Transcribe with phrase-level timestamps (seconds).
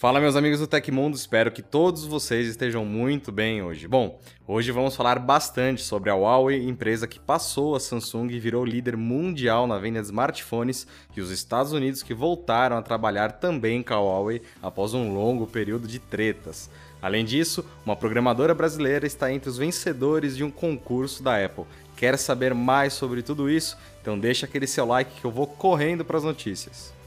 [0.00, 3.86] Fala meus amigos do Tecmundo, espero que todos vocês estejam muito bem hoje.
[3.86, 8.64] Bom, hoje vamos falar bastante sobre a Huawei, empresa que passou a Samsung e virou
[8.64, 13.82] líder mundial na venda de smartphones, e os Estados Unidos que voltaram a trabalhar também
[13.82, 16.70] com a Huawei após um longo período de tretas.
[17.02, 21.64] Além disso, uma programadora brasileira está entre os vencedores de um concurso da Apple.
[21.94, 23.76] Quer saber mais sobre tudo isso?
[24.00, 26.98] Então deixa aquele seu like que eu vou correndo para as notícias.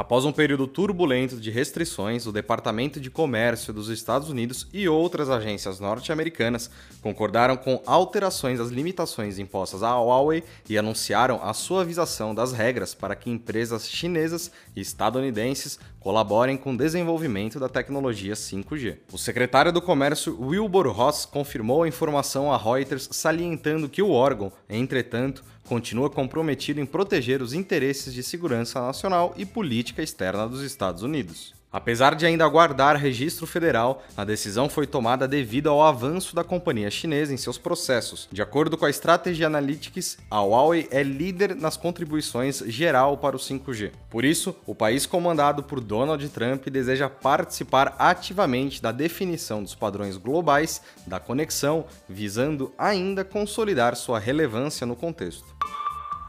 [0.00, 5.28] Após um período turbulento de restrições, o Departamento de Comércio dos Estados Unidos e outras
[5.28, 6.70] agências norte-americanas
[7.02, 13.14] concordaram com alterações às limitações impostas à Huawei e anunciaram a suavização das regras para
[13.14, 18.96] que empresas chinesas e estadunidenses colaborem com o desenvolvimento da tecnologia 5G.
[19.12, 24.50] O secretário do Comércio Wilbur Ross confirmou a informação a Reuters, salientando que o órgão,
[24.68, 31.02] entretanto, continua comprometido em proteger os interesses de segurança nacional e política externa dos Estados
[31.02, 31.59] Unidos.
[31.72, 36.90] Apesar de ainda aguardar registro federal, a decisão foi tomada devido ao avanço da companhia
[36.90, 38.28] chinesa em seus processos.
[38.32, 43.38] De acordo com a Strategy Analytics, a Huawei é líder nas contribuições geral para o
[43.38, 43.92] 5G.
[44.10, 50.16] Por isso, o país comandado por Donald Trump deseja participar ativamente da definição dos padrões
[50.16, 55.59] globais da conexão, visando ainda consolidar sua relevância no contexto.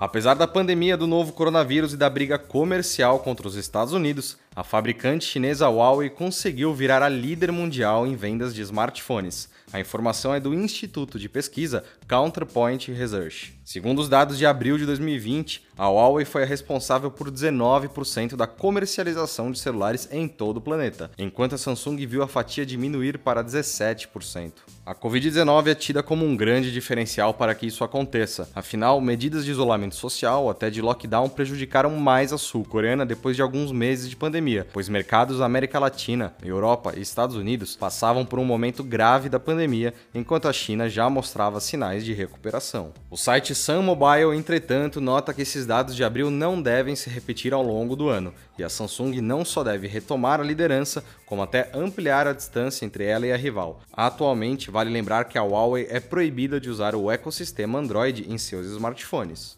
[0.01, 4.63] Apesar da pandemia do novo coronavírus e da briga comercial contra os Estados Unidos, a
[4.63, 9.47] fabricante chinesa Huawei conseguiu virar a líder mundial em vendas de smartphones.
[9.71, 13.53] A informação é do Instituto de Pesquisa Counterpoint Research.
[13.63, 18.45] Segundo os dados de abril de 2020, a Huawei foi a responsável por 19% da
[18.45, 23.43] comercialização de celulares em todo o planeta, enquanto a Samsung viu a fatia diminuir para
[23.43, 24.51] 17%.
[24.85, 28.47] A Covid-19 é tida como um grande diferencial para que isso aconteça.
[28.53, 33.71] Afinal, medidas de isolamento social, até de lockdown, prejudicaram mais a sul-coreana depois de alguns
[33.71, 38.45] meses de pandemia, pois mercados da América Latina, Europa e Estados Unidos passavam por um
[38.45, 42.93] momento grave da pandemia, enquanto a China já mostrava sinais de recuperação.
[43.09, 47.53] O site Sun Mobile, entretanto, nota que esses dados de abril não devem se repetir
[47.53, 51.71] ao longo do ano, e a Samsung não só deve retomar a liderança, como até
[51.73, 53.79] ampliar a distância entre ela e a rival.
[53.93, 58.65] Atualmente, vale lembrar que a Huawei é proibida de usar o ecossistema Android em seus
[58.65, 59.57] smartphones.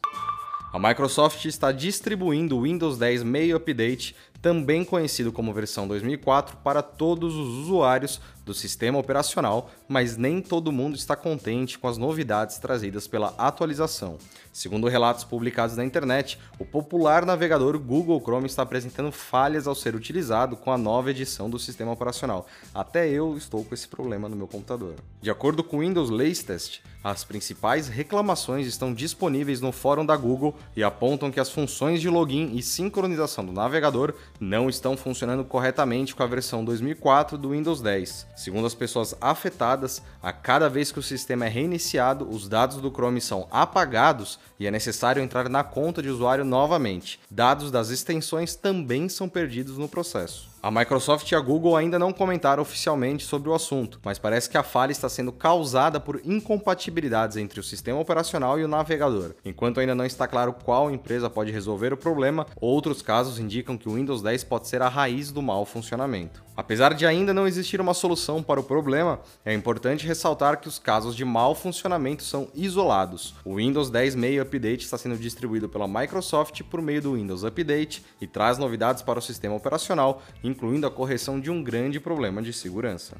[0.72, 6.84] A Microsoft está distribuindo o Windows 10 Meio Update, também conhecido como versão 2004, para
[6.84, 12.58] todos os usuários do sistema operacional, mas nem todo mundo está contente com as novidades
[12.58, 14.18] trazidas pela atualização.
[14.52, 19.96] Segundo relatos publicados na internet, o popular navegador Google Chrome está apresentando falhas ao ser
[19.96, 22.46] utilizado com a nova edição do sistema operacional.
[22.74, 24.96] Até eu estou com esse problema no meu computador.
[25.22, 30.56] De acordo com o Windows Latest, as principais reclamações estão disponíveis no fórum da Google
[30.76, 36.16] e apontam que as funções de login e sincronização do navegador não estão funcionando corretamente
[36.16, 38.28] com a versão 2004 do Windows 10.
[38.36, 42.90] Segundo as pessoas afetadas, a cada vez que o sistema é reiniciado, os dados do
[42.90, 47.20] Chrome são apagados e é necessário entrar na conta de usuário novamente.
[47.30, 50.54] Dados das extensões também são perdidos no processo.
[50.64, 54.58] A Microsoft e a Google ainda não comentaram oficialmente sobre o assunto, mas parece que
[54.58, 59.36] a falha está sendo causada por incompatibilidades entre o sistema operacional e o navegador.
[59.44, 63.90] Enquanto ainda não está claro qual empresa pode resolver o problema, outros casos indicam que
[63.90, 66.42] o Windows 10 pode ser a raiz do mau funcionamento.
[66.56, 70.78] Apesar de ainda não existir uma solução para o problema, é importante ressaltar que os
[70.78, 73.34] casos de mau funcionamento são isolados.
[73.44, 78.06] O Windows 10 Meio Update está sendo distribuído pela Microsoft por meio do Windows Update
[78.22, 82.53] e traz novidades para o sistema operacional, incluindo a correção de um grande problema de
[82.53, 83.18] segurança.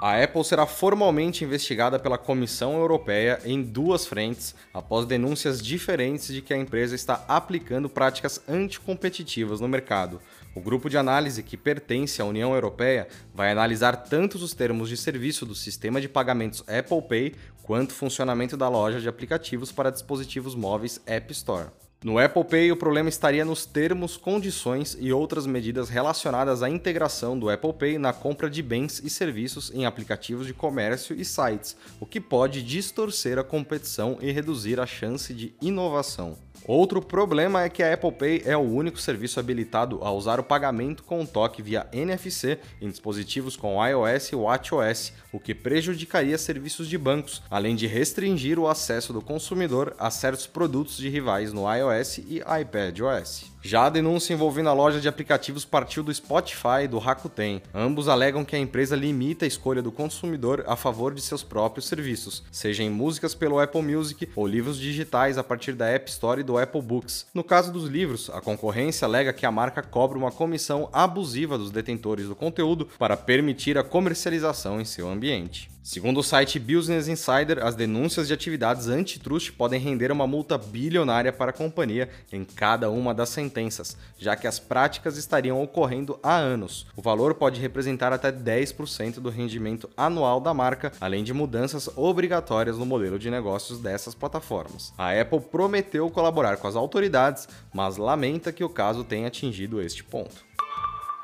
[0.00, 6.40] A Apple será formalmente investigada pela Comissão Europeia em duas frentes após denúncias diferentes de
[6.40, 10.18] que a empresa está aplicando práticas anticompetitivas no mercado.
[10.54, 14.96] O grupo de análise que pertence à União Europeia vai analisar tanto os termos de
[14.96, 19.90] serviço do sistema de pagamentos Apple Pay quanto o funcionamento da loja de aplicativos para
[19.90, 21.68] dispositivos móveis App Store.
[22.02, 27.38] No Apple Pay, o problema estaria nos termos, condições e outras medidas relacionadas à integração
[27.38, 31.76] do Apple Pay na compra de bens e serviços em aplicativos de comércio e sites,
[32.00, 36.38] o que pode distorcer a competição e reduzir a chance de inovação.
[36.66, 40.44] Outro problema é que a Apple Pay é o único serviço habilitado a usar o
[40.44, 46.88] pagamento com toque via NFC em dispositivos com iOS e WatchOS, o que prejudicaria serviços
[46.88, 51.62] de bancos, além de restringir o acesso do consumidor a certos produtos de rivais no
[51.62, 51.89] iOS
[52.26, 53.50] e iPadOS.
[53.62, 57.60] Já a denúncia envolvendo a loja de aplicativos partiu do Spotify e do Rakuten.
[57.74, 61.86] Ambos alegam que a empresa limita a escolha do consumidor a favor de seus próprios
[61.86, 66.40] serviços, seja em músicas pelo Apple Music ou livros digitais a partir da App Store
[66.40, 67.26] e do Apple Books.
[67.34, 71.70] No caso dos livros, a concorrência alega que a marca cobra uma comissão abusiva dos
[71.70, 75.70] detentores do conteúdo para permitir a comercialização em seu ambiente.
[75.82, 81.32] Segundo o site Business Insider, as denúncias de atividades antitrust podem render uma multa bilionária
[81.32, 86.36] para a companhia em cada uma das sentenças, já que as práticas estariam ocorrendo há
[86.36, 86.86] anos.
[86.94, 92.76] O valor pode representar até 10% do rendimento anual da marca, além de mudanças obrigatórias
[92.76, 94.92] no modelo de negócios dessas plataformas.
[94.98, 100.04] A Apple prometeu colaborar com as autoridades, mas lamenta que o caso tenha atingido este
[100.04, 100.49] ponto.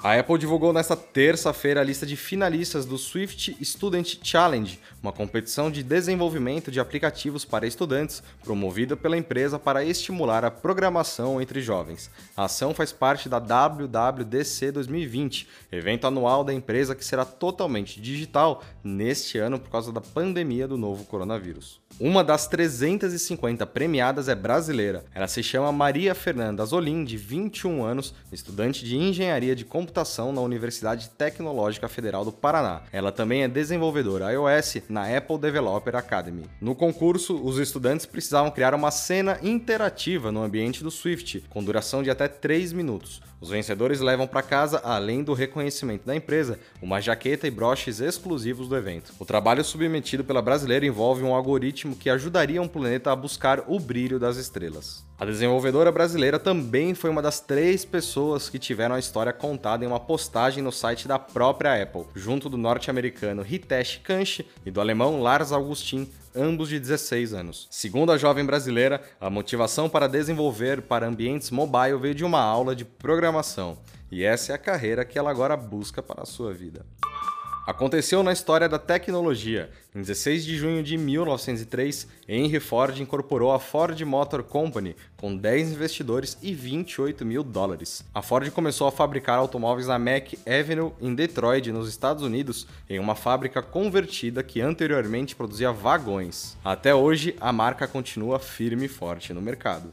[0.06, 5.68] A Apple divulgou nesta terça-feira a lista de finalistas do Swift Student Challenge, uma competição
[5.68, 12.08] de desenvolvimento de aplicativos para estudantes promovida pela empresa para estimular a programação entre jovens.
[12.36, 18.62] A ação faz parte da WWDC 2020, evento anual da empresa que será totalmente digital
[18.84, 21.84] neste ano por causa da pandemia do novo coronavírus.
[21.98, 25.06] Uma das 350 premiadas é brasileira.
[25.14, 30.42] Ela se chama Maria Fernanda Zolim, de 21 anos, estudante de engenharia de computação na
[30.42, 32.82] Universidade Tecnológica Federal do Paraná.
[32.92, 36.44] Ela também é desenvolvedora iOS na Apple Developer Academy.
[36.60, 42.02] No concurso, os estudantes precisavam criar uma cena interativa no ambiente do Swift, com duração
[42.02, 43.22] de até 3 minutos.
[43.38, 48.66] Os vencedores levam para casa, além do reconhecimento da empresa, uma jaqueta e broches exclusivos
[48.66, 49.12] do evento.
[49.18, 51.34] O trabalho submetido pela brasileira envolve um
[51.86, 55.04] algoritmo que ajudaria um planeta a buscar o brilho das estrelas.
[55.18, 59.88] A desenvolvedora brasileira também foi uma das três pessoas que tiveram a história contada em
[59.88, 65.22] uma postagem no site da própria Apple, junto do norte-americano Hitesh Kanchi e do alemão
[65.22, 67.66] Lars Augustin, ambos de 16 anos.
[67.70, 72.76] Segundo a jovem brasileira, a motivação para desenvolver para ambientes mobile veio de uma aula
[72.76, 73.78] de programação,
[74.10, 76.84] e essa é a carreira que ela agora busca para a sua vida.
[77.66, 79.68] Aconteceu na história da tecnologia.
[79.92, 85.72] Em 16 de junho de 1903, Henry Ford incorporou a Ford Motor Company com 10
[85.72, 88.04] investidores e 28 mil dólares.
[88.14, 93.00] A Ford começou a fabricar automóveis na Mac Avenue, em Detroit, nos Estados Unidos, em
[93.00, 96.56] uma fábrica convertida que anteriormente produzia vagões.
[96.64, 99.92] Até hoje, a marca continua firme e forte no mercado.